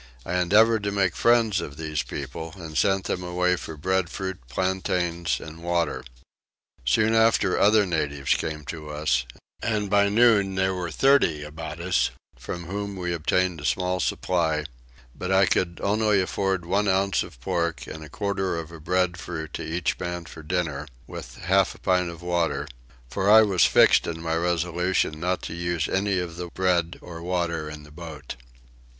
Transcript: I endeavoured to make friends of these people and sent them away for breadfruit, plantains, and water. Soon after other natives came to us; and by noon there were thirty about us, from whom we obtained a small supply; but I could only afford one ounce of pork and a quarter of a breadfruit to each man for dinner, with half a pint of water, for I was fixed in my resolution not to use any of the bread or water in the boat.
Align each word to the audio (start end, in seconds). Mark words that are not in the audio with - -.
I 0.25 0.37
endeavoured 0.39 0.81
to 0.85 0.91
make 0.91 1.15
friends 1.15 1.61
of 1.61 1.77
these 1.77 2.01
people 2.01 2.53
and 2.57 2.75
sent 2.75 3.03
them 3.03 3.21
away 3.23 3.55
for 3.55 3.77
breadfruit, 3.77 4.39
plantains, 4.47 5.39
and 5.39 5.61
water. 5.61 6.03
Soon 6.83 7.13
after 7.13 7.59
other 7.59 7.85
natives 7.85 8.33
came 8.33 8.65
to 8.65 8.89
us; 8.89 9.25
and 9.61 9.91
by 9.91 10.09
noon 10.09 10.55
there 10.55 10.73
were 10.73 10.89
thirty 10.89 11.43
about 11.43 11.79
us, 11.79 12.09
from 12.35 12.65
whom 12.65 12.95
we 12.95 13.13
obtained 13.13 13.61
a 13.61 13.65
small 13.65 13.99
supply; 13.99 14.63
but 15.13 15.31
I 15.31 15.45
could 15.45 15.79
only 15.83 16.19
afford 16.19 16.65
one 16.65 16.87
ounce 16.87 17.21
of 17.21 17.39
pork 17.39 17.85
and 17.85 18.03
a 18.03 18.09
quarter 18.09 18.57
of 18.57 18.71
a 18.71 18.79
breadfruit 18.79 19.53
to 19.53 19.63
each 19.63 19.99
man 19.99 20.25
for 20.25 20.41
dinner, 20.41 20.87
with 21.05 21.35
half 21.43 21.75
a 21.75 21.79
pint 21.79 22.09
of 22.09 22.23
water, 22.23 22.67
for 23.07 23.29
I 23.29 23.43
was 23.43 23.65
fixed 23.65 24.07
in 24.07 24.19
my 24.19 24.35
resolution 24.35 25.19
not 25.19 25.43
to 25.43 25.53
use 25.53 25.87
any 25.87 26.17
of 26.17 26.37
the 26.37 26.47
bread 26.47 26.97
or 27.03 27.21
water 27.21 27.69
in 27.69 27.83
the 27.83 27.91
boat. 27.91 28.35